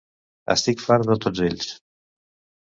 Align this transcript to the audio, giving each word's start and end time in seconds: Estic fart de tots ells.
Estic 0.53 0.81
fart 0.85 1.05
de 1.11 1.17
tots 1.27 1.43
ells. 1.49 1.69